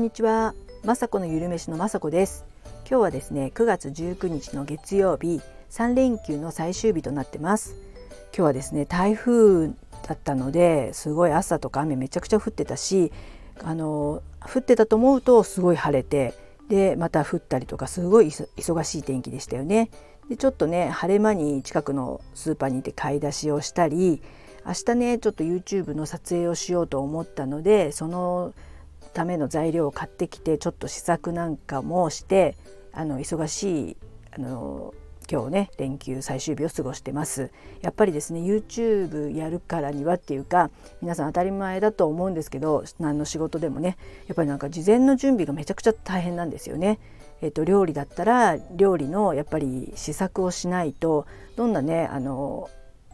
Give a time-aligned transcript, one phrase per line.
[0.00, 2.46] んにちは、まさこのゆるめしのまさこです。
[2.88, 7.74] 今日はですね9月19日の月曜日3連休の最終日となってます。
[8.34, 13.12] 今日はですね台風だったのですごい朝とか雨めちゃくちゃ降ってたし
[13.62, 16.32] あの降ってたと思うとすごい晴れて
[16.70, 19.90] でまた降ったりとかすごい忙しい天気でしたよね。
[20.30, 24.22] でちょっとね晴れ間に近くのスーパーに行って買い出しをしたり
[24.64, 28.54] 明日ねちょっと YouTube の撮影をしようと思ったのでその
[29.12, 32.56] ための材料を買ってきてちょっと試作なんかもして
[32.92, 33.96] あの忙しい
[34.32, 34.94] あの
[35.30, 40.70] 今日ね連休最終日を過ごしてますやっぱりですね YouTube やるからにはっていうか
[41.00, 43.96] 皆さん当たり前だと思うんですけど何の仕事でもね
[44.26, 46.98] やっぱりなんか事前の準備がめちゃくちゃ大変なんですよね。
[47.42, 52.68] えーと、料理だったら料理のやっぱり試作をしないとどんなねあの、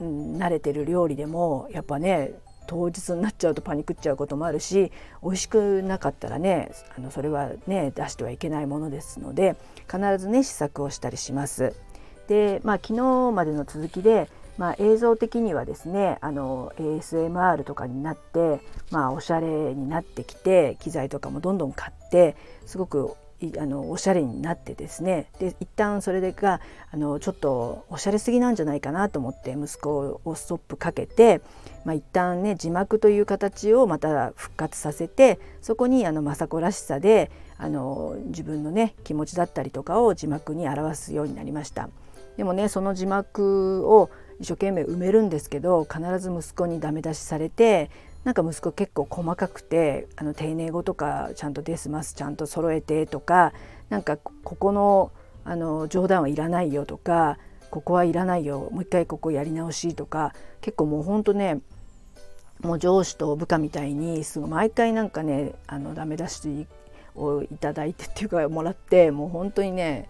[0.00, 2.32] うん、慣れてる料理でもやっぱね
[2.68, 9.56] 当日になっちゃうとパニクっちゃうこともあるし美味しくなかったらねあのそれはね出してはいけないものですので
[9.90, 11.74] 必ずね試作をしたりします。
[12.28, 14.28] でまあ昨日までの続きで、
[14.58, 23.14] まあ、映像的にはですねあの ASMR とかになって、まあ、おしゃれになってきて機材とかもどんどん買ってすごく
[23.58, 31.40] あのおしゃれになってですねで一旦それがあのちょっとおしゃれすぎなんじゃないかなと思って息子をストップかけて、
[31.84, 41.88] まあ、一旦ね字幕という形をまた復活させてそこにあの雅子らしさであの自分のね気持ちだったりとかを字幕に表すようになりました。
[42.36, 47.90] でもねその字幕を一生懸命埋めるんですけど必ず息子にダメ出しされて
[48.28, 53.54] なんか息子結構細かくてあの丁寧語とかちゃんと「ですます」ちゃんと揃えてとか
[53.88, 55.12] なんかここの
[55.46, 57.38] あの冗談はいらないよとか
[57.70, 61.62] ここはいらないよもう一回ここやり直しとか結構もうほんとね
[62.60, 66.66] もう上司と部下みたいにすごい毎回なんかねあのダメ出し
[67.14, 70.06] をいただいてっていうかもらってもう本当にね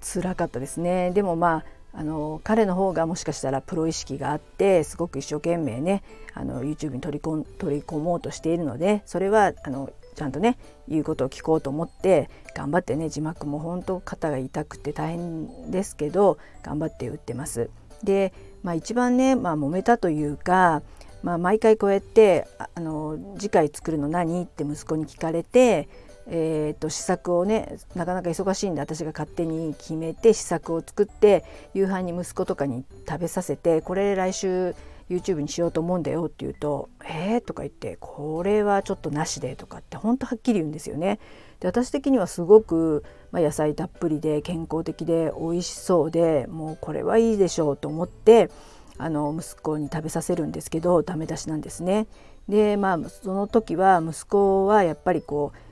[0.00, 1.10] 辛かったですね。
[1.10, 1.64] でもまあ
[1.98, 6.02] あの彼の方がもしかしたらプロ意識があってすごく一生懸命ね
[6.34, 10.58] あの YouTube に取り込取り込もうとしているのでそれはあのちゃんとね
[10.88, 17.70] 言うことを聞こうと思って頑張ってね字幕も本当肩が痛くて大変ですけど頑張って打ってます。
[18.04, 20.82] で、まあ、一番ね、まあ、揉めたというか、
[21.22, 25.88] まあ、毎回こうやってあの次回作るの何って息子に聞かれて
[26.28, 34.74] えーと、試作をねなかなか忙しいんで私が勝手に決めて試作を作って夕飯に息子とかに食べさせてこれ来週
[35.08, 41.20] YouTube にしようと思うんだよって言うと「えー?」とか言って「これはちょっとなしで」とかってほんとはっきり言うんですよね。
[41.60, 48.50] で私的にはすごく、まあ、野菜たっぷりで健康的で美味しそうでもうこれはいいでしょうと思って
[48.98, 52.08] あの息子に食べさせるんですけどダメ出しなんですね。
[52.48, 55.65] でまあその時は息子はやっぱりこう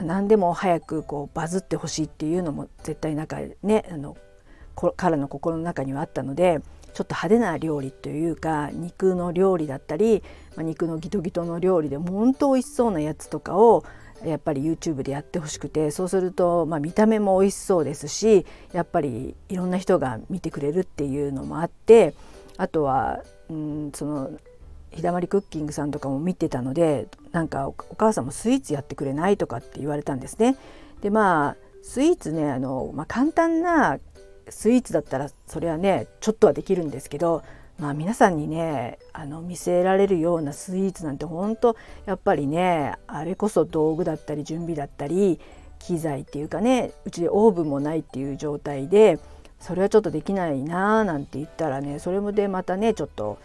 [0.00, 4.16] 何でも早くこうバズってほしいっていうのも絶対中ねあの
[4.96, 6.60] 彼の心の中にはあったので
[6.94, 10.22] ちょっと派手な料理というか肉の料理だったり、
[10.56, 13.84] まあ、肉のギトギトの料理でも本当美味しそうなやつとかを
[14.24, 22.14] やっぱり YouTube でやってほしくてそうすると、まあ、見た目も美味しそうですしやっぱりいろんな人が見てくれるっていうのもあって
[22.56, 24.30] あとは、うん、その
[24.90, 30.56] 日だまりクッキングさんとかも見てたのでなんかお母さんもスイーツやってくれないとかって言われたんですね。
[31.02, 33.98] でまあスイーツねあの、まあ、簡単な
[34.48, 37.42] スイーツだったらそれはねちょっとはできるんですけど、
[37.78, 45.40] まあ、皆さんにねあの見せられるようなスイーツなんて本当やっぱりねあれこそ道具だったり準備だったり
[45.78, 49.18] 機材っていうかねうちでオーブンもないっていう状態で
[49.60, 53.38] それはちょっとできないなーなんて言ったらねそれもでまたねちょっと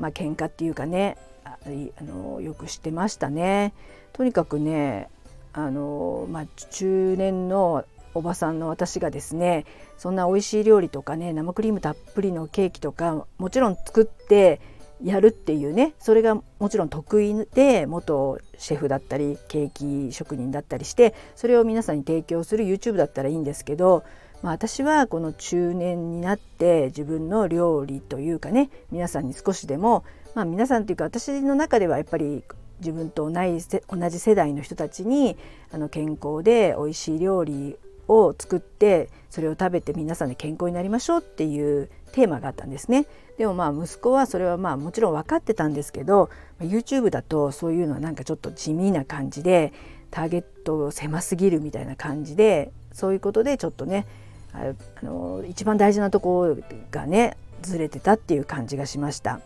[0.00, 1.58] まあ喧嘩っていうかねあ
[2.02, 3.72] のよくしてましたね。
[4.12, 5.08] とにかくね
[5.52, 7.84] あの、まあ、中年の
[8.14, 9.64] おばさんの私がですね
[9.96, 14.60] そんな美味しい料理とかね生クリームたっぷりのケーキとかもちろん作って
[15.02, 24.04] やるっていうねそれがもちろん得意で元シェフだったりケーキ職人だったりしてそれを皆さんに提供する YouTube だったらいいんですけど
[24.42, 30.04] まあ、私はこの中年になって自分の料理というかね皆さんに少しでも、
[30.34, 32.42] まあ、皆さんというか私の中ではやっぱり
[32.80, 35.36] 自分と同じ世代の人たちに
[35.70, 37.76] あの健康で美味しい料理
[38.08, 43.06] を作ってそれを食べて皆さんで健康になりましょうっていうテーマがあったんですね。
[43.38, 46.28] でもまあ息子はそれはまあもちろん分かってたんですけど
[46.60, 49.72] YouTube だとそういうのはなんかちょっと地味な感じで
[50.10, 54.06] ターゲット狭すぎるみたいな感じでそういうことでちょっとね
[54.52, 54.74] あ
[55.04, 56.56] の一番大事なとこ
[56.90, 59.40] がねずれてたっていう感じがしました。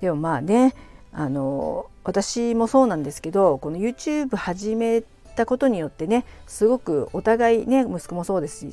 [0.00, 0.74] でもまあね
[1.12, 5.02] あの私もそうなんですけどこの YouTube 始め
[5.36, 8.70] たことによってねすごくお互いね息子もそうです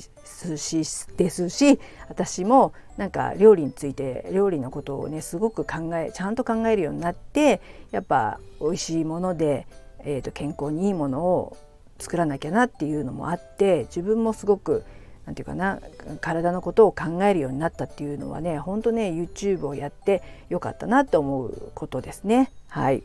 [0.56, 0.84] し
[1.16, 1.78] ですし
[2.08, 7.60] 私もなんか料理について料理のことをねすごく考えちゃんと考えるようになって
[7.90, 9.66] やっぱ美味しいもので、
[10.00, 11.56] えー、と健康にいいものを
[11.98, 14.84] 作らなきゃなっていうのもあって自分もすごく
[15.28, 15.78] 何て言うかな
[16.22, 22.50] 体のことを考えるようになったっていうのはね本当ね YouTube をやってよかったなと思うことですね。
[22.68, 23.02] はい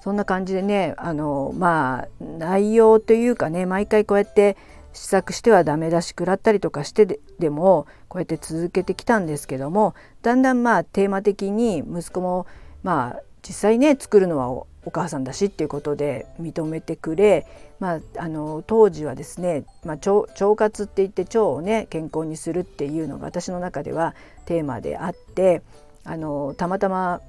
[0.00, 4.56] そんな感じでねあのまあ内容というかね毎回こうやって
[4.92, 12.46] 試作してはダメ出し食らったりとかしてでもこうやって続けてきたんですけどもだんだんまあテーマ的に息子も
[12.82, 14.50] まあ実際ね作るのは
[14.84, 17.46] お母さんだしっていうことで認めてくれ、
[17.78, 25.62] まあ、あの当時はですね、まあ、腸腸活って言って腸をね健康にするっていうのが私の中ではテーマであって
[26.04, 27.20] あのたまたま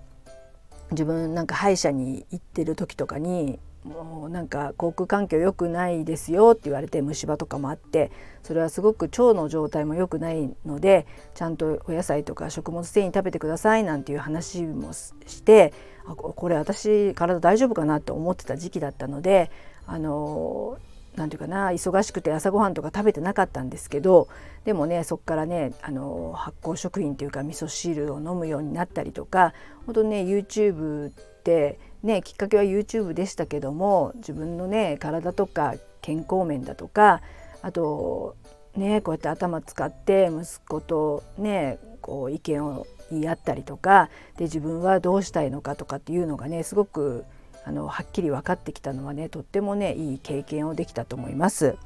[0.92, 15.12] 自分なんか歯医者に行ってる時とかにもうなんか航空環境良くないですよって言われて虫歯とかもあってそれはすごく腸の状態も良くないのでちゃんとお野菜とか食物繊維食べてくださいなんていう話もし
[15.44, 15.74] て
[16.06, 19.52] あこれ私体大丈夫かなと思ってた時期だったので
[19.86, 20.78] あの
[21.16, 24.30] なんていうかな忙しくて朝ごはんとか食べてなかったんですけど
[24.66, 29.54] でもねそこからねあの発酵食品というか味噌汁を飲むようになったりとか
[29.86, 31.12] 本当ね YouTube っ
[31.44, 37.22] てねきっかけは YouTube でしたけども自分のね体とか健康面だとか
[37.62, 38.36] あと
[38.76, 47.26] ねこうやって頭使って息子とねこう意見を言い合ったりとかで自分はどうしたいのかとかっていうのがねすごく
[47.66, 51.78] あのはっきり分かってきたのはねとってもねいい経験をできたと思います。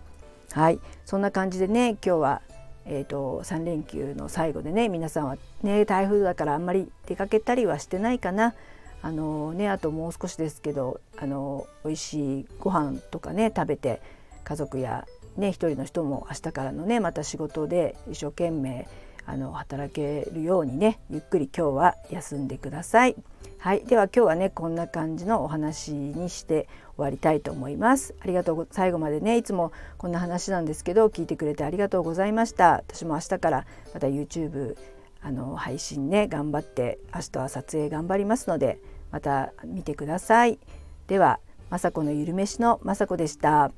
[0.52, 2.42] はいそんな感じでね今日は
[2.90, 8.54] えーと、3連休の最後でね皆さんはね台風だからあんまり出かけたりはしてないかな
[9.02, 14.02] あのねあともう少しですけどあの美味しいご飯とかね食べて
[14.44, 15.06] 家族や
[15.38, 18.88] ね一人の人も明日からのねまた仕事で一生懸命
[19.26, 23.16] あの働けるようにねゆっくり今日は休んでください。
[23.60, 28.16] はい、では今日はねこんな感じのお話にして終わりたいと思います。
[28.22, 32.84] ありがとう最後までねいつもこんな話なんですけど聞いてくれてありがとうございました。
[32.88, 34.78] 私も明日からまた YouTube
[35.22, 38.80] あの配信ね頑張って明日は撮影頑張りますので
[39.12, 40.60] また見てください。
[41.08, 43.72] では雅子のゆるめしの雅子でした。